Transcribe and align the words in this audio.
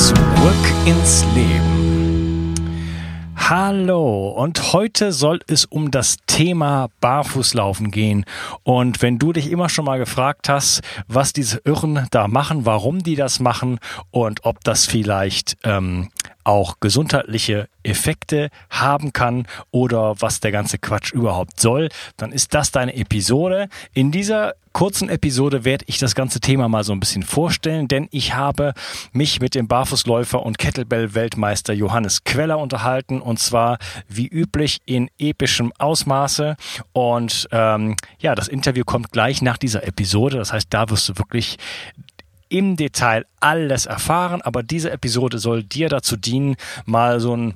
Zurück 0.00 0.16
ins 0.86 1.26
Leben. 1.34 2.54
Hallo 3.36 4.30
und 4.30 4.72
heute 4.72 5.12
soll 5.12 5.40
es 5.46 5.66
um 5.66 5.90
das 5.90 6.16
Thema 6.26 6.88
Barfußlaufen 7.02 7.90
gehen. 7.90 8.24
Und 8.62 9.02
wenn 9.02 9.18
du 9.18 9.34
dich 9.34 9.50
immer 9.50 9.68
schon 9.68 9.84
mal 9.84 9.98
gefragt 9.98 10.48
hast, 10.48 10.80
was 11.06 11.34
diese 11.34 11.60
Irren 11.66 12.06
da 12.12 12.28
machen, 12.28 12.64
warum 12.64 13.02
die 13.02 13.14
das 13.14 13.40
machen 13.40 13.78
und 14.10 14.46
ob 14.46 14.64
das 14.64 14.86
vielleicht 14.86 15.58
ähm, 15.64 16.08
auch 16.44 16.80
gesundheitliche 16.80 17.68
Effekte 17.82 18.48
haben 18.70 19.12
kann 19.12 19.46
oder 19.70 20.14
was 20.20 20.40
der 20.40 20.50
ganze 20.50 20.78
Quatsch 20.78 21.12
überhaupt 21.12 21.60
soll, 21.60 21.90
dann 22.16 22.32
ist 22.32 22.54
das 22.54 22.70
deine 22.70 22.96
Episode. 22.96 23.68
In 23.92 24.10
dieser 24.12 24.54
kurzen 24.72 25.08
Episode 25.08 25.64
werde 25.64 25.84
ich 25.88 25.98
das 25.98 26.14
ganze 26.14 26.40
Thema 26.40 26.68
mal 26.68 26.84
so 26.84 26.92
ein 26.92 27.00
bisschen 27.00 27.22
vorstellen, 27.22 27.88
denn 27.88 28.08
ich 28.10 28.34
habe 28.34 28.74
mich 29.12 29.40
mit 29.40 29.54
dem 29.54 29.68
Barfußläufer 29.68 30.42
und 30.44 30.58
Kettlebell-Weltmeister 30.58 31.72
Johannes 31.72 32.24
Queller 32.24 32.58
unterhalten 32.58 33.20
und 33.20 33.38
zwar 33.38 33.78
wie 34.08 34.26
üblich 34.26 34.78
in 34.86 35.10
epischem 35.18 35.72
Ausmaße. 35.78 36.56
Und 36.92 37.48
ähm, 37.52 37.96
ja, 38.20 38.34
das 38.34 38.48
Interview 38.48 38.84
kommt 38.84 39.12
gleich 39.12 39.42
nach 39.42 39.58
dieser 39.58 39.86
Episode. 39.86 40.36
Das 40.38 40.52
heißt, 40.52 40.68
da 40.70 40.88
wirst 40.90 41.08
du 41.08 41.18
wirklich 41.18 41.58
im 42.48 42.76
Detail 42.76 43.26
alles 43.38 43.86
erfahren, 43.86 44.42
aber 44.42 44.62
diese 44.62 44.90
Episode 44.90 45.38
soll 45.38 45.62
dir 45.62 45.88
dazu 45.88 46.16
dienen, 46.16 46.56
mal 46.84 47.20
so 47.20 47.36
ein 47.36 47.54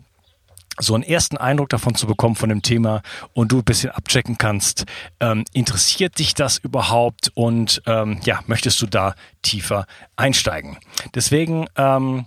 so 0.78 0.94
einen 0.94 1.04
ersten 1.04 1.36
Eindruck 1.36 1.68
davon 1.68 1.94
zu 1.94 2.06
bekommen 2.06 2.34
von 2.34 2.48
dem 2.48 2.62
Thema 2.62 3.02
und 3.32 3.52
du 3.52 3.58
ein 3.58 3.64
bisschen 3.64 3.90
abchecken 3.90 4.38
kannst, 4.38 4.84
ähm, 5.20 5.44
interessiert 5.52 6.18
dich 6.18 6.34
das 6.34 6.58
überhaupt 6.58 7.30
und 7.34 7.82
ähm, 7.86 8.20
ja, 8.24 8.40
möchtest 8.46 8.80
du 8.82 8.86
da 8.86 9.14
tiefer 9.42 9.86
einsteigen? 10.16 10.78
Deswegen 11.14 11.66
ähm, 11.76 12.24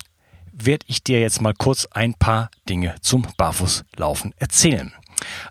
werde 0.54 0.86
ich 0.88 1.04
dir 1.04 1.20
jetzt 1.20 1.42
mal 1.42 1.54
kurz 1.54 1.88
ein 1.92 2.14
paar 2.14 2.50
Dinge 2.68 2.96
zum 3.02 3.28
Barfußlaufen 3.38 4.34
erzählen. 4.38 4.94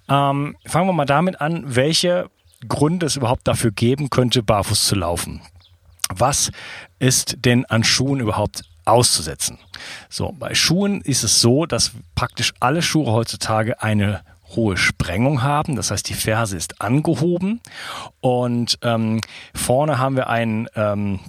Ähm, 0.08 0.56
fangen 0.64 0.89
wir 0.89 0.92
mal 0.92 1.05
damit 1.05 1.41
an, 1.41 1.62
welche 1.67 2.30
Gründe 2.67 3.06
es 3.06 3.17
überhaupt 3.17 3.47
dafür 3.47 3.70
geben 3.70 4.11
könnte, 4.11 4.42
barfuß 4.42 4.86
zu 4.86 4.94
laufen. 4.94 5.42
Was 6.08 6.50
ist 6.98 7.36
denn 7.44 7.64
an 7.67 7.84
Schuhen 7.84 8.20
überhaupt 8.20 8.62
auszusetzen? 8.87 9.59
So, 10.09 10.34
bei 10.39 10.55
Schuhen 10.55 11.01
ist 11.03 11.25
es 11.25 11.41
so, 11.41 11.67
dass 11.67 11.92
praktisch 12.15 12.55
alle 12.61 12.83
Schuhe 12.83 13.12
heutzutage 13.12 13.83
eine 13.83 14.23
hohe 14.55 14.77
Sprengung 14.77 15.42
haben. 15.42 15.77
Das 15.77 15.91
heißt, 15.91 16.09
die 16.09 16.15
Ferse 16.15 16.56
ist 16.56 16.81
angehoben 16.81 17.61
und 18.20 18.79
ähm, 18.83 19.20
vorne 19.55 19.98
haben 19.98 20.17
wir 20.17 20.29
ein 20.29 20.69
ähm, 20.77 21.20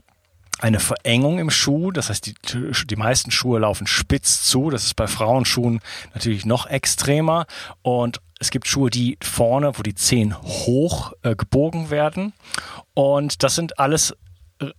eine 0.60 0.80
Verengung 0.80 1.40
im 1.40 1.50
Schuh. 1.50 1.92
Das 1.92 2.10
heißt, 2.10 2.26
die, 2.26 2.36
die 2.88 2.96
meisten 2.96 3.32
Schuhe 3.32 3.60
laufen 3.60 3.88
spitz 3.88 4.44
zu. 4.44 4.70
Das 4.70 4.86
ist 4.86 4.96
bei 4.96 5.08
Frauenschuhen 5.08 5.82
natürlich 6.14 6.46
noch 6.46 6.66
extremer. 6.68 7.46
Und 7.82 8.22
es 8.40 8.50
gibt 8.52 8.68
Schuhe, 8.68 8.90
die 8.90 9.18
vorne, 9.22 9.78
wo 9.78 9.84
die 9.84 9.96
Zehen 9.96 10.36
hoch 10.42 11.14
äh, 11.24 11.36
gebogen 11.36 11.90
werden. 11.90 12.34
Und 12.94 13.44
das 13.44 13.56
sind 13.56 13.80
alles 13.80 14.16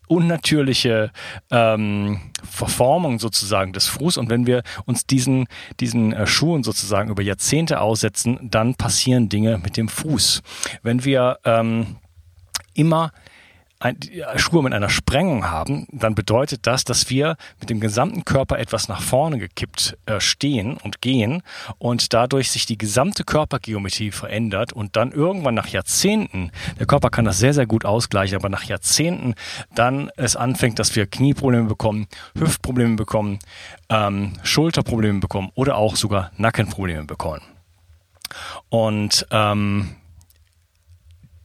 unnatürliche 0.06 1.10
ähm, 1.50 2.20
Verformung 2.44 3.18
sozusagen 3.18 3.72
des 3.72 3.86
Fuß. 3.86 4.16
Und 4.16 4.30
wenn 4.30 4.46
wir 4.46 4.62
uns 4.86 5.06
diesen, 5.06 5.46
diesen 5.80 6.12
äh, 6.12 6.26
Schuhen 6.26 6.62
sozusagen 6.62 7.10
über 7.10 7.22
Jahrzehnte 7.22 7.80
aussetzen, 7.80 8.38
dann 8.42 8.74
passieren 8.74 9.28
Dinge 9.28 9.58
mit 9.58 9.76
dem 9.76 9.88
Fuß. 9.88 10.42
Wenn 10.82 11.04
wir 11.04 11.38
ähm, 11.44 11.96
immer 12.74 13.12
ein, 13.80 13.98
Schuhe 14.36 14.62
mit 14.62 14.72
einer 14.72 14.88
Sprengung 14.88 15.50
haben, 15.50 15.86
dann 15.92 16.14
bedeutet 16.14 16.66
das, 16.66 16.84
dass 16.84 17.10
wir 17.10 17.36
mit 17.60 17.70
dem 17.70 17.78
gesamten 17.78 18.24
Körper 18.24 18.58
etwas 18.58 18.88
nach 18.88 19.00
vorne 19.00 19.38
gekippt 19.38 19.96
äh, 20.06 20.20
stehen 20.20 20.76
und 20.78 21.00
gehen 21.00 21.42
und 21.78 22.12
dadurch 22.12 22.50
sich 22.50 22.66
die 22.66 22.78
gesamte 22.78 23.22
Körpergeometrie 23.24 24.10
verändert 24.10 24.72
und 24.72 24.96
dann 24.96 25.12
irgendwann 25.12 25.54
nach 25.54 25.68
Jahrzehnten, 25.68 26.50
der 26.78 26.86
Körper 26.86 27.10
kann 27.10 27.24
das 27.24 27.38
sehr, 27.38 27.54
sehr 27.54 27.66
gut 27.66 27.84
ausgleichen, 27.84 28.36
aber 28.36 28.48
nach 28.48 28.64
Jahrzehnten 28.64 29.34
dann 29.74 30.10
es 30.16 30.34
anfängt, 30.34 30.78
dass 30.78 30.96
wir 30.96 31.06
Knieprobleme 31.06 31.68
bekommen, 31.68 32.08
Hüftprobleme 32.36 32.96
bekommen, 32.96 33.38
ähm, 33.88 34.32
Schulterprobleme 34.42 35.20
bekommen 35.20 35.50
oder 35.54 35.76
auch 35.76 35.94
sogar 35.94 36.32
Nackenprobleme 36.36 37.04
bekommen. 37.04 37.42
Und 38.68 39.26
ähm, 39.30 39.96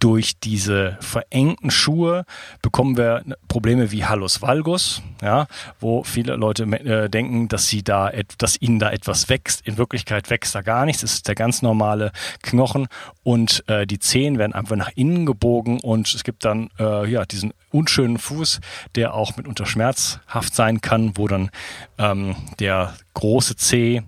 durch 0.04 0.38
diese 0.38 0.98
verengten 1.00 1.72
Schuhe 1.72 2.26
bekommen 2.62 2.98
wir 2.98 3.24
Probleme 3.48 3.92
wie 3.92 4.04
Hallus 4.04 4.42
valgus, 4.42 5.02
ja, 5.22 5.48
wo 5.80 6.04
viele 6.04 6.36
Leute 6.36 6.64
äh, 6.64 7.10
denken, 7.10 7.48
dass 7.48 7.70
sie 7.70 7.84
da, 7.84 8.12
dass 8.38 8.62
ihnen 8.62 8.80
da 8.80 8.92
etwas 8.92 9.30
wächst. 9.30 9.66
In 9.66 9.78
Wirklichkeit 9.78 10.30
wächst 10.30 10.56
da 10.56 10.62
gar 10.62 10.86
nichts. 10.86 11.04
Es 11.04 11.14
ist 11.14 11.30
der 11.30 11.36
ganz 11.36 11.62
normale 11.62 12.12
Knochen 12.42 12.88
und 13.24 13.64
äh, 13.70 13.88
die 13.88 14.00
Zehen 14.00 14.38
werden 14.38 14.52
einfach 14.52 14.76
nach 14.76 14.92
innen 14.94 15.26
gebogen 15.26 15.80
und 15.80 16.14
es 16.14 16.26
gibt 16.26 16.44
dann 16.44 16.70
äh, 16.80 17.10
ja 17.10 17.24
diesen 17.26 17.54
unschönen 17.72 18.18
Fuß, 18.18 18.60
der 18.96 19.14
auch 19.14 19.38
mitunter 19.38 19.66
schmerzhaft 19.66 20.54
sein 20.54 20.82
kann, 20.82 21.14
wo 21.16 21.30
dann 21.30 21.50
ähm, 21.98 22.36
der 22.60 22.94
große 23.14 23.56
Zeh 23.56 24.02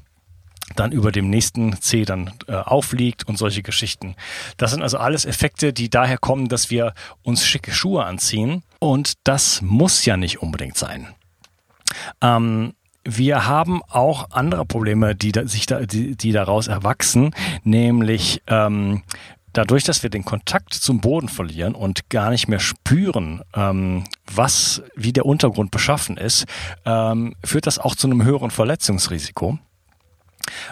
dann 0.76 0.92
über 0.92 1.12
dem 1.12 1.30
nächsten 1.30 1.80
C 1.80 2.06
dann 2.06 2.32
äh, 2.48 2.54
aufliegt 2.54 3.28
und 3.28 3.38
solche 3.38 3.62
Geschichten. 3.62 4.16
Das 4.58 4.72
sind 4.72 4.82
also 4.82 4.98
alles 4.98 5.26
Effekte, 5.26 5.74
die 5.74 5.90
daher 5.90 6.18
kommen, 6.18 6.50
dass 6.50 6.72
wir 6.72 6.94
uns 7.24 7.46
schicke 7.46 7.72
Schuhe 7.72 8.06
anziehen 8.06 8.64
und 8.80 9.14
das 9.24 9.62
muss 9.62 10.06
ja 10.06 10.18
nicht 10.18 10.42
unbedingt 10.42 10.78
sein. 10.78 11.08
Ähm, 12.22 12.74
wir 13.04 13.46
haben 13.46 13.82
auch 13.84 14.32
andere 14.32 14.66
Probleme, 14.66 15.16
die, 15.16 15.32
da, 15.32 15.48
sich 15.48 15.68
da, 15.68 15.82
die, 15.82 16.16
die 16.16 16.32
daraus 16.32 16.68
erwachsen, 16.68 17.36
nämlich 17.64 18.42
ähm, 18.48 19.04
dadurch, 19.54 19.84
dass 19.84 20.02
wir 20.02 20.10
den 20.10 20.26
Kontakt 20.26 20.74
zum 20.74 21.02
Boden 21.02 21.30
verlieren 21.30 21.76
und 21.76 22.10
gar 22.10 22.32
nicht 22.32 22.48
mehr 22.48 22.60
spüren, 22.60 23.44
ähm, 23.54 24.06
was, 24.26 24.82
wie 24.96 25.14
der 25.14 25.28
Untergrund 25.28 25.70
beschaffen 25.70 26.18
ist, 26.18 26.46
ähm, 26.86 27.36
führt 27.44 27.68
das 27.68 27.78
auch 27.78 27.96
zu 27.96 28.08
einem 28.08 28.24
höheren 28.24 28.50
Verletzungsrisiko 28.50 29.60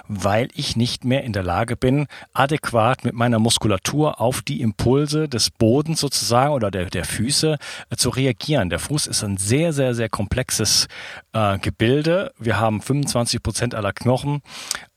weil 0.07 0.49
ich 0.53 0.75
nicht 0.75 1.05
mehr 1.05 1.23
in 1.23 1.33
der 1.33 1.43
Lage 1.43 1.75
bin, 1.75 2.07
adäquat 2.33 3.03
mit 3.03 3.13
meiner 3.13 3.39
Muskulatur 3.39 4.19
auf 4.19 4.41
die 4.41 4.61
Impulse 4.61 5.27
des 5.27 5.49
Bodens 5.49 5.99
sozusagen 5.99 6.53
oder 6.53 6.71
der, 6.71 6.85
der 6.85 7.05
Füße 7.05 7.57
äh, 7.89 7.95
zu 7.95 8.09
reagieren. 8.09 8.69
Der 8.69 8.79
Fuß 8.79 9.07
ist 9.07 9.23
ein 9.23 9.37
sehr, 9.37 9.73
sehr, 9.73 9.95
sehr 9.95 10.09
komplexes 10.09 10.87
äh, 11.33 11.57
Gebilde. 11.59 12.33
Wir 12.37 12.59
haben 12.59 12.81
25 12.81 13.43
Prozent 13.43 13.75
aller 13.75 13.93
Knochen 13.93 14.41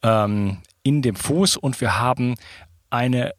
ähm, 0.03 0.59
in 0.83 1.03
dem 1.03 1.17
Fuß 1.17 1.57
und 1.57 1.81
wir 1.81 1.99
haben 1.99 2.37
eine 2.91 3.33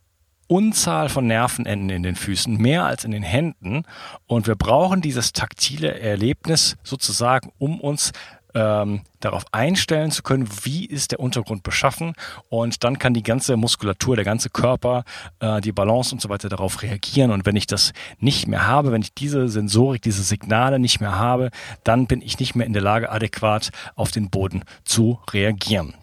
Unzahl 0.47 1.09
von 1.09 1.27
Nervenenden 1.27 1.89
in 1.89 2.03
den 2.03 2.15
Füßen, 2.15 2.55
mehr 2.57 2.85
als 2.85 3.03
in 3.03 3.11
den 3.11 3.23
Händen. 3.23 3.83
Und 4.27 4.47
wir 4.47 4.55
brauchen 4.55 5.01
dieses 5.01 5.33
taktile 5.33 5.99
Erlebnis 5.99 6.77
sozusagen, 6.83 7.51
um 7.57 7.81
uns 7.81 8.11
ähm, 8.57 9.01
darauf 9.19 9.45
einstellen 9.51 10.09
zu 10.09 10.23
können, 10.23 10.49
wie 10.63 10.85
ist 10.85 11.11
der 11.11 11.19
Untergrund 11.19 11.61
beschaffen 11.61 12.13
und 12.49 12.83
dann 12.83 12.97
kann 12.97 13.13
die 13.13 13.21
ganze 13.21 13.55
Muskulatur, 13.55 14.15
der 14.15 14.25
ganze 14.25 14.49
Körper, 14.49 15.03
äh, 15.39 15.61
die 15.61 15.71
Balance 15.71 16.13
und 16.13 16.21
so 16.21 16.29
weiter 16.29 16.49
darauf 16.49 16.81
reagieren 16.81 17.29
und 17.29 17.45
wenn 17.45 17.55
ich 17.55 17.67
das 17.67 17.93
nicht 18.19 18.47
mehr 18.47 18.65
habe, 18.65 18.91
wenn 18.91 19.03
ich 19.03 19.13
diese 19.13 19.47
Sensorik, 19.47 20.01
diese 20.01 20.23
Signale 20.23 20.79
nicht 20.79 20.99
mehr 20.99 21.17
habe, 21.17 21.51
dann 21.83 22.07
bin 22.07 22.21
ich 22.21 22.39
nicht 22.39 22.55
mehr 22.55 22.65
in 22.65 22.73
der 22.73 22.81
Lage, 22.81 23.11
adäquat 23.11 23.69
auf 23.95 24.11
den 24.11 24.29
Boden 24.31 24.63
zu 24.83 25.19
reagieren. 25.31 25.93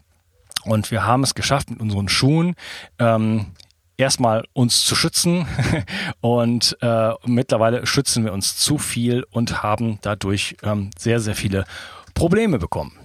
Und 0.63 0.91
wir 0.91 1.05
haben 1.05 1.23
es 1.23 1.35
geschafft 1.35 1.69
mit 1.69 1.79
unseren 1.79 2.07
Schuhen, 2.07 2.55
ähm, 2.99 3.47
erstmal 3.97 4.45
uns 4.53 4.85
zu 4.85 4.95
schützen 4.95 5.45
und 6.21 6.77
äh, 6.81 7.11
mittlerweile 7.25 7.85
schützen 7.85 8.23
wir 8.23 8.33
uns 8.33 8.57
zu 8.57 8.77
viel 8.77 9.25
und 9.31 9.61
haben 9.61 9.99
dadurch 10.01 10.55
ähm, 10.63 10.91
sehr, 10.97 11.19
sehr 11.19 11.35
viele 11.35 11.65
Probleme 12.15 12.57
bekommen. 12.57 12.97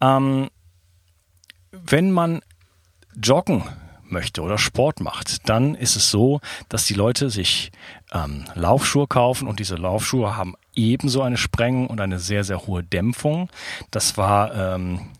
Ähm, 0.00 0.48
wenn 1.72 2.10
man 2.10 2.40
joggen 3.14 3.64
möchte 4.04 4.42
oder 4.42 4.58
Sport 4.58 5.00
macht, 5.00 5.48
dann 5.48 5.74
ist 5.74 5.96
es 5.96 6.10
so, 6.10 6.40
dass 6.68 6.86
die 6.86 6.94
Leute 6.94 7.30
sich 7.30 7.70
ähm, 8.12 8.44
Laufschuhe 8.54 9.06
kaufen 9.06 9.46
und 9.46 9.60
diese 9.60 9.76
Laufschuhe 9.76 10.36
haben 10.36 10.54
ebenso 10.74 11.22
eine 11.22 11.36
Sprengung 11.36 11.88
und 11.88 12.00
eine 12.00 12.18
sehr, 12.18 12.44
sehr 12.44 12.66
hohe 12.66 12.82
Dämpfung. 12.82 13.50
Das 13.90 14.16
war 14.16 14.54
ähm, 14.54 15.10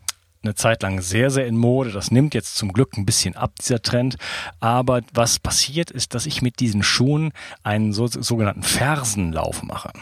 eine 0.43 0.55
Zeit 0.55 0.83
lang 0.83 1.01
sehr, 1.01 1.31
sehr 1.31 1.47
in 1.47 1.57
Mode. 1.57 1.93
Das 1.93 2.11
nimmt 2.11 2.35
jetzt 2.35 2.57
zum 2.57 2.73
Glück 2.73 2.97
ein 2.97 3.07
bisschen 3.07 3.37
ab, 3.37 3.53
dieser 3.61 3.83
Trend. 3.83 4.17
Aber 4.59 5.03
was 5.13 5.39
passiert 5.39 5.91
ist, 5.91 6.15
dass 6.15 6.27
ich 6.27 6.43
mit 6.43 6.61
diesen 6.61 6.83
Schuhen 6.83 7.33
einen 7.63 7.93
so, 7.93 8.07
sogenannten 8.07 8.63
Fersenlauf 8.63 9.63
mache. 9.63 9.93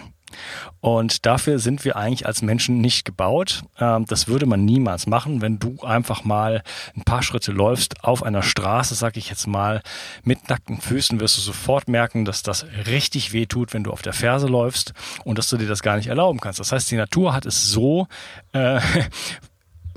Und 0.80 1.26
dafür 1.26 1.58
sind 1.58 1.84
wir 1.84 1.96
eigentlich 1.96 2.26
als 2.26 2.42
Menschen 2.42 2.80
nicht 2.80 3.04
gebaut. 3.04 3.62
Ähm, 3.78 4.04
das 4.06 4.28
würde 4.28 4.46
man 4.46 4.64
niemals 4.64 5.06
machen, 5.06 5.42
wenn 5.42 5.58
du 5.58 5.76
einfach 5.82 6.24
mal 6.24 6.62
ein 6.96 7.02
paar 7.02 7.22
Schritte 7.22 7.52
läufst 7.52 8.04
auf 8.04 8.22
einer 8.22 8.42
Straße, 8.42 8.94
sag 8.94 9.16
ich 9.16 9.30
jetzt 9.30 9.46
mal, 9.46 9.82
mit 10.22 10.48
nackten 10.48 10.80
Füßen, 10.80 11.20
wirst 11.20 11.36
du 11.36 11.40
sofort 11.40 11.88
merken, 11.88 12.24
dass 12.24 12.42
das 12.42 12.66
richtig 12.86 13.32
weh 13.32 13.46
tut, 13.46 13.74
wenn 13.74 13.84
du 13.84 13.90
auf 13.90 14.02
der 14.02 14.12
Ferse 14.12 14.46
läufst 14.46 14.92
und 15.24 15.38
dass 15.38 15.48
du 15.48 15.56
dir 15.56 15.68
das 15.68 15.82
gar 15.82 15.96
nicht 15.96 16.08
erlauben 16.08 16.40
kannst. 16.40 16.60
Das 16.60 16.72
heißt, 16.72 16.90
die 16.90 16.96
Natur 16.96 17.34
hat 17.34 17.46
es 17.46 17.70
so 17.70 18.06
äh, 18.52 18.80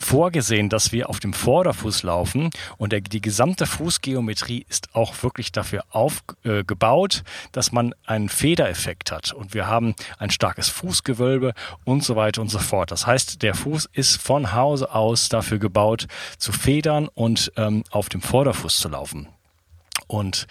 vorgesehen, 0.02 0.70
dass 0.70 0.92
wir 0.92 1.10
auf 1.10 1.20
dem 1.20 1.34
Vorderfuß 1.34 2.04
laufen 2.04 2.50
und 2.78 2.92
der, 2.92 3.02
die 3.02 3.22
gesamte 3.22 3.66
Fußgeometrie 3.66 4.66
ist 4.68 4.94
auch 4.94 5.24
wirklich 5.24 5.52
dafür 5.52 5.84
aufgebaut, 5.92 7.24
äh, 7.26 7.50
dass 7.52 7.72
man 7.72 7.94
einen 8.06 8.30
Federeffekt 8.30 9.12
hat 9.12 9.32
und 9.34 9.54
wir 9.54 9.68
haben 9.68 9.96
ein 10.18 10.30
starkes 10.30 10.70
Fußgewölbe 10.70 11.54
und 11.86 12.04
so 12.04 12.16
weiter 12.16 12.42
und 12.42 12.50
so 12.50 12.60
fort. 12.60 12.92
Das 12.92 13.08
heißt, 13.08 13.42
der 13.42 13.54
Fuß 13.54 13.90
ist 13.94 14.22
von 14.22 14.54
Hause 14.54 14.94
aus 14.94 15.30
dafür 15.30 15.60
gebaut, 15.60 16.08
zu 16.38 16.52
federn 16.52 17.08
und 17.14 17.52
ähm, 17.58 17.84
auf 17.92 18.10
dem 18.10 18.22
Vorderfuß 18.22 18.78
zu 18.78 18.90
laufen. 18.90 19.28
Und 20.08 20.48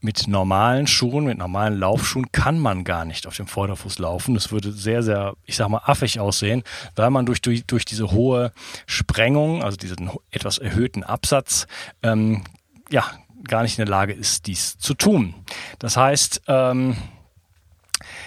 mit 0.00 0.28
normalen 0.28 0.86
Schuhen, 0.86 1.24
mit 1.24 1.38
normalen 1.38 1.78
Laufschuhen 1.78 2.32
kann 2.32 2.58
man 2.58 2.84
gar 2.84 3.04
nicht 3.04 3.26
auf 3.26 3.36
dem 3.36 3.46
Vorderfuß 3.46 3.98
laufen. 3.98 4.34
Das 4.34 4.50
würde 4.50 4.72
sehr, 4.72 5.02
sehr, 5.02 5.34
ich 5.44 5.56
sag 5.56 5.68
mal, 5.68 5.82
affig 5.84 6.20
aussehen, 6.20 6.62
weil 6.96 7.10
man 7.10 7.26
durch, 7.26 7.42
durch, 7.42 7.66
durch 7.66 7.84
diese 7.84 8.10
hohe 8.10 8.52
Sprengung, 8.86 9.62
also 9.62 9.76
diesen 9.76 10.10
etwas 10.30 10.58
erhöhten 10.58 11.04
Absatz, 11.04 11.66
ähm, 12.02 12.42
ja, 12.90 13.04
gar 13.44 13.62
nicht 13.62 13.78
in 13.78 13.84
der 13.84 13.90
Lage 13.90 14.12
ist, 14.12 14.46
dies 14.46 14.78
zu 14.78 14.94
tun. 14.94 15.34
Das 15.78 15.96
heißt, 15.96 16.42
ähm, 16.48 16.96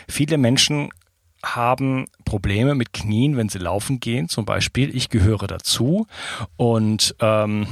viele 0.08 0.38
Menschen 0.38 0.90
haben 1.44 2.06
Probleme 2.24 2.74
mit 2.74 2.94
Knien, 2.94 3.36
wenn 3.36 3.50
sie 3.50 3.60
laufen 3.60 4.00
gehen. 4.00 4.30
Zum 4.30 4.46
Beispiel, 4.46 4.96
ich 4.96 5.10
gehöre 5.10 5.48
dazu 5.48 6.08
und 6.56 7.16
ähm, 7.20 7.68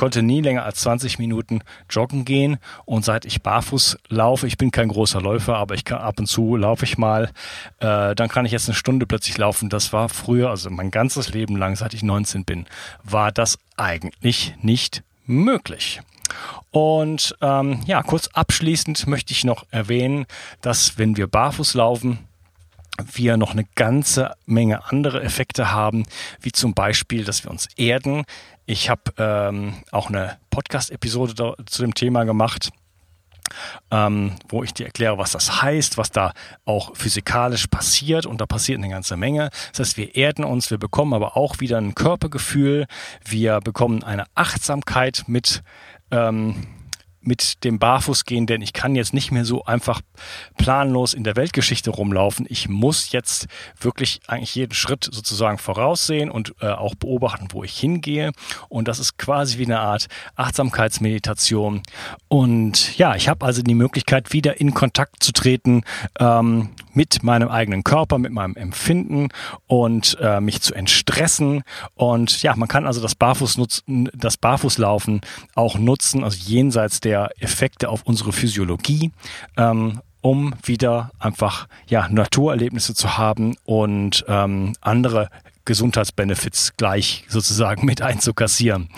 konnte 0.00 0.22
nie 0.22 0.40
länger 0.40 0.64
als 0.64 0.80
20 0.80 1.18
Minuten 1.18 1.60
joggen 1.90 2.24
gehen 2.24 2.56
und 2.86 3.04
seit 3.04 3.26
ich 3.26 3.42
barfuß 3.42 3.98
laufe, 4.08 4.46
ich 4.46 4.56
bin 4.56 4.70
kein 4.70 4.88
großer 4.88 5.20
Läufer, 5.20 5.56
aber 5.56 5.74
ich 5.74 5.84
kann 5.84 5.98
ab 5.98 6.18
und 6.18 6.24
zu 6.24 6.56
laufe 6.56 6.86
ich 6.86 6.96
mal, 6.96 7.30
äh, 7.80 8.14
dann 8.14 8.30
kann 8.30 8.46
ich 8.46 8.52
jetzt 8.52 8.66
eine 8.66 8.74
Stunde 8.74 9.04
plötzlich 9.04 9.36
laufen. 9.36 9.68
Das 9.68 9.92
war 9.92 10.08
früher, 10.08 10.48
also 10.48 10.70
mein 10.70 10.90
ganzes 10.90 11.34
Leben 11.34 11.54
lang, 11.54 11.76
seit 11.76 11.92
ich 11.92 12.02
19 12.02 12.46
bin, 12.46 12.64
war 13.04 13.30
das 13.30 13.58
eigentlich 13.76 14.54
nicht 14.62 15.02
möglich. 15.26 16.00
Und 16.70 17.36
ähm, 17.42 17.82
ja, 17.84 18.02
kurz 18.02 18.28
abschließend 18.28 19.06
möchte 19.06 19.34
ich 19.34 19.44
noch 19.44 19.66
erwähnen, 19.70 20.24
dass 20.62 20.96
wenn 20.96 21.18
wir 21.18 21.26
barfuß 21.26 21.74
laufen, 21.74 22.20
wir 23.12 23.36
noch 23.36 23.52
eine 23.52 23.64
ganze 23.74 24.34
Menge 24.46 24.84
andere 24.90 25.22
Effekte 25.22 25.72
haben, 25.72 26.04
wie 26.40 26.52
zum 26.52 26.74
Beispiel, 26.74 27.24
dass 27.24 27.44
wir 27.44 27.50
uns 27.50 27.68
erden. 27.76 28.24
Ich 28.66 28.88
habe 28.88 29.12
ähm, 29.18 29.74
auch 29.90 30.08
eine 30.08 30.38
Podcast-Episode 30.50 31.56
zu 31.66 31.82
dem 31.82 31.94
Thema 31.94 32.24
gemacht. 32.24 32.70
Ähm, 33.90 34.36
wo 34.48 34.62
ich 34.62 34.72
dir 34.72 34.86
erkläre, 34.86 35.18
was 35.18 35.32
das 35.32 35.60
heißt, 35.60 35.98
was 35.98 36.12
da 36.12 36.32
auch 36.64 36.96
physikalisch 36.96 37.66
passiert 37.66 38.24
und 38.24 38.40
da 38.40 38.46
passiert 38.46 38.78
eine 38.78 38.88
ganze 38.88 39.16
Menge. 39.16 39.50
Das 39.72 39.80
heißt, 39.80 39.96
wir 39.96 40.14
erden 40.14 40.44
uns, 40.44 40.70
wir 40.70 40.78
bekommen 40.78 41.14
aber 41.14 41.36
auch 41.36 41.58
wieder 41.58 41.78
ein 41.78 41.96
Körpergefühl, 41.96 42.86
wir 43.24 43.58
bekommen 43.58 44.04
eine 44.04 44.26
Achtsamkeit 44.36 45.24
mit 45.26 45.64
ähm, 46.12 46.64
mit 47.20 47.64
dem 47.64 47.78
Barfußgehen, 47.78 48.46
denn 48.46 48.62
ich 48.62 48.72
kann 48.72 48.94
jetzt 48.94 49.12
nicht 49.12 49.30
mehr 49.30 49.44
so 49.44 49.64
einfach 49.64 50.00
planlos 50.56 51.14
in 51.14 51.24
der 51.24 51.36
Weltgeschichte 51.36 51.90
rumlaufen. 51.90 52.46
Ich 52.48 52.68
muss 52.68 53.12
jetzt 53.12 53.46
wirklich 53.78 54.20
eigentlich 54.26 54.54
jeden 54.54 54.72
Schritt 54.72 55.08
sozusagen 55.10 55.58
voraussehen 55.58 56.30
und 56.30 56.54
äh, 56.60 56.68
auch 56.68 56.94
beobachten, 56.94 57.48
wo 57.50 57.62
ich 57.62 57.78
hingehe. 57.78 58.32
Und 58.68 58.88
das 58.88 58.98
ist 58.98 59.18
quasi 59.18 59.58
wie 59.58 59.66
eine 59.66 59.80
Art 59.80 60.06
Achtsamkeitsmeditation. 60.36 61.82
Und 62.28 62.96
ja, 62.96 63.14
ich 63.14 63.28
habe 63.28 63.44
also 63.44 63.62
die 63.62 63.74
Möglichkeit, 63.74 64.32
wieder 64.32 64.60
in 64.60 64.72
Kontakt 64.72 65.22
zu 65.22 65.32
treten 65.32 65.82
ähm, 66.18 66.70
mit 66.94 67.22
meinem 67.22 67.48
eigenen 67.48 67.84
Körper, 67.84 68.18
mit 68.18 68.32
meinem 68.32 68.56
Empfinden 68.56 69.28
und 69.66 70.16
äh, 70.20 70.40
mich 70.40 70.60
zu 70.62 70.74
entstressen. 70.74 71.62
Und 71.94 72.42
ja, 72.42 72.54
man 72.56 72.68
kann 72.68 72.86
also 72.86 73.00
das 73.00 73.14
Barfuß 73.14 73.58
nutzen, 73.58 74.10
das 74.14 74.36
Barfußlaufen 74.36 75.20
auch 75.54 75.78
nutzen, 75.78 76.24
also 76.24 76.38
jenseits 76.38 77.00
der 77.00 77.30
Effekte 77.38 77.88
auf 77.88 78.02
unsere 78.04 78.32
Physiologie. 78.32 79.12
Ähm, 79.56 80.00
um 80.22 80.54
wieder 80.62 81.12
einfach 81.18 81.66
ja 81.86 82.06
Naturerlebnisse 82.10 82.94
zu 82.94 83.16
haben 83.16 83.56
und 83.64 84.22
ähm, 84.28 84.74
andere 84.82 85.30
Gesundheitsbenefits 85.64 86.76
gleich 86.76 87.24
sozusagen 87.28 87.86
mit 87.86 88.02
einzukassieren. 88.02 88.88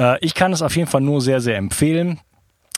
Äh, 0.00 0.18
ich 0.24 0.34
kann 0.34 0.52
es 0.52 0.62
auf 0.62 0.74
jeden 0.76 0.88
Fall 0.88 1.00
nur 1.00 1.20
sehr, 1.20 1.40
sehr 1.40 1.56
empfehlen 1.56 2.18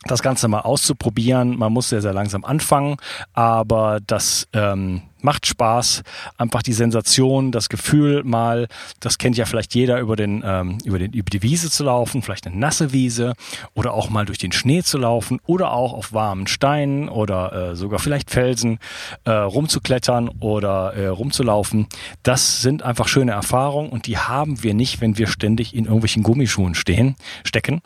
das 0.04 0.22
Ganze 0.22 0.48
mal 0.48 0.60
auszuprobieren. 0.60 1.58
Man 1.58 1.72
muss 1.72 1.90
sehr, 1.90 2.02
sehr 2.02 2.12
langsam 2.12 2.44
anfangen, 2.44 2.96
aber 3.32 4.00
das 4.06 4.48
ähm, 4.52 5.02
macht 5.24 5.46
Spaß. 5.46 6.02
Einfach 6.38 6.62
die 6.62 6.72
Sensation, 6.72 7.52
das 7.52 7.68
Gefühl 7.68 8.24
mal, 8.24 8.68
das 9.00 9.18
kennt 9.18 9.36
ja 9.36 9.44
vielleicht 9.44 9.74
jeder 9.74 10.00
über 10.00 10.16
den, 10.16 10.42
ähm, 10.44 10.78
über 10.84 10.98
den, 10.98 11.12
über 11.12 11.30
die 11.30 11.42
Wiese 11.42 11.70
zu 11.70 11.84
laufen, 11.84 12.22
vielleicht 12.22 12.46
eine 12.46 12.56
nasse 12.56 12.92
Wiese 12.92 13.34
oder 13.74 13.94
auch 13.94 14.10
mal 14.10 14.26
durch 14.26 14.38
den 14.38 14.52
Schnee 14.52 14.82
zu 14.82 14.98
laufen 14.98 15.40
oder 15.46 15.72
auch 15.72 15.92
auf 15.92 16.12
warmen 16.12 16.46
Steinen 16.46 17.08
oder 17.08 17.70
äh, 17.70 17.76
sogar 17.76 17.98
vielleicht 17.98 18.30
Felsen 18.30 18.78
äh, 19.24 19.30
rumzuklettern 19.30 20.28
oder 20.40 20.94
äh, 20.94 21.06
rumzulaufen. 21.06 21.86
Das 22.22 22.62
sind 22.62 22.82
einfach 22.82 23.08
schöne 23.08 23.32
Erfahrungen 23.32 23.90
und 23.90 24.06
die 24.06 24.18
haben 24.18 24.62
wir 24.62 24.74
nicht, 24.74 25.00
wenn 25.00 25.18
wir 25.18 25.26
ständig 25.26 25.74
in 25.74 25.84
irgendwelchen 25.84 26.22
Gummischuhen 26.22 26.74
stehen, 26.74 27.16
stecken. 27.44 27.80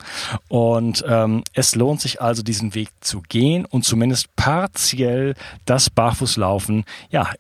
Und 0.49 1.05
ähm, 1.09 1.43
es 1.53 1.75
lohnt 1.75 2.01
sich 2.01 2.21
also 2.21 2.43
diesen 2.43 2.75
Weg 2.75 2.89
zu 3.01 3.23
gehen 3.23 3.65
und 3.65 3.85
zumindest 3.85 4.35
partiell 4.37 5.35
das 5.65 5.91
Barfußlaufen 5.91 6.85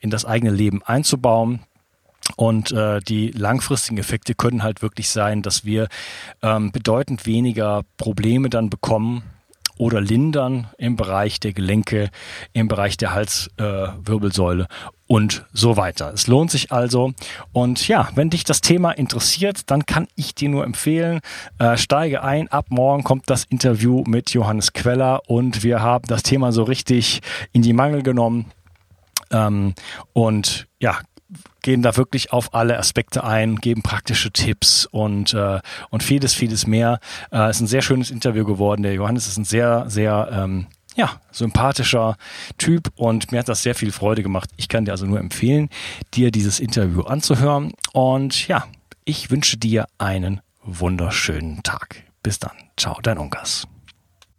in 0.00 0.10
das 0.10 0.24
eigene 0.24 0.52
Leben 0.52 0.82
einzubauen. 0.82 1.60
Und 2.36 2.72
äh, 2.72 3.00
die 3.00 3.30
langfristigen 3.30 3.98
Effekte 3.98 4.34
können 4.34 4.62
halt 4.62 4.82
wirklich 4.82 5.10
sein, 5.10 5.42
dass 5.42 5.64
wir 5.64 5.88
ähm, 6.42 6.72
bedeutend 6.72 7.26
weniger 7.26 7.82
Probleme 7.98 8.48
dann 8.48 8.70
bekommen 8.70 9.22
oder 9.76 10.00
lindern 10.00 10.68
im 10.78 10.96
Bereich 10.96 11.40
der 11.40 11.52
Gelenke, 11.52 12.10
im 12.52 12.68
Bereich 12.68 12.96
der 12.96 13.12
Halswirbelsäule 13.12 14.64
äh, 14.64 14.90
und 15.06 15.44
so 15.52 15.76
weiter. 15.76 16.12
Es 16.14 16.26
lohnt 16.26 16.50
sich 16.50 16.72
also. 16.72 17.12
Und 17.52 17.86
ja, 17.88 18.08
wenn 18.14 18.30
dich 18.30 18.44
das 18.44 18.60
Thema 18.60 18.92
interessiert, 18.92 19.70
dann 19.70 19.84
kann 19.84 20.06
ich 20.14 20.34
dir 20.34 20.48
nur 20.48 20.64
empfehlen, 20.64 21.20
äh, 21.58 21.76
steige 21.76 22.22
ein. 22.22 22.48
Ab 22.48 22.66
morgen 22.70 23.04
kommt 23.04 23.28
das 23.28 23.44
Interview 23.44 24.04
mit 24.06 24.30
Johannes 24.30 24.72
Queller 24.72 25.22
und 25.28 25.62
wir 25.62 25.82
haben 25.82 26.06
das 26.06 26.22
Thema 26.22 26.52
so 26.52 26.62
richtig 26.62 27.20
in 27.52 27.62
die 27.62 27.72
Mangel 27.72 28.02
genommen. 28.02 28.46
Ähm, 29.34 29.74
und 30.12 30.66
ja, 30.80 31.00
gehen 31.62 31.82
da 31.82 31.96
wirklich 31.96 32.32
auf 32.32 32.54
alle 32.54 32.78
Aspekte 32.78 33.24
ein, 33.24 33.56
geben 33.56 33.82
praktische 33.82 34.30
Tipps 34.30 34.86
und, 34.86 35.34
äh, 35.34 35.60
und 35.90 36.02
vieles, 36.02 36.34
vieles 36.34 36.66
mehr. 36.66 37.00
Äh, 37.32 37.50
ist 37.50 37.60
ein 37.60 37.66
sehr 37.66 37.82
schönes 37.82 38.10
Interview 38.10 38.44
geworden. 38.44 38.82
Der 38.82 38.94
Johannes 38.94 39.26
ist 39.26 39.38
ein 39.38 39.44
sehr, 39.44 39.88
sehr 39.88 40.28
ähm, 40.30 40.66
ja, 40.94 41.20
sympathischer 41.32 42.16
Typ 42.58 42.92
und 42.94 43.32
mir 43.32 43.38
hat 43.40 43.48
das 43.48 43.62
sehr 43.62 43.74
viel 43.74 43.90
Freude 43.90 44.22
gemacht. 44.22 44.50
Ich 44.56 44.68
kann 44.68 44.84
dir 44.84 44.92
also 44.92 45.06
nur 45.06 45.18
empfehlen, 45.18 45.68
dir 46.12 46.30
dieses 46.30 46.60
Interview 46.60 47.02
anzuhören. 47.02 47.72
Und 47.92 48.46
ja, 48.46 48.66
ich 49.04 49.30
wünsche 49.30 49.56
dir 49.56 49.86
einen 49.98 50.40
wunderschönen 50.62 51.62
Tag. 51.62 52.04
Bis 52.22 52.38
dann. 52.38 52.52
Ciao, 52.76 53.00
dein 53.02 53.18
Unkas. 53.18 53.66